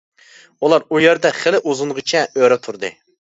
[0.67, 2.93] ئۇلار ئۇ يەردە خېلى ئۇزۇنغىچە ئۆرە تۇردى.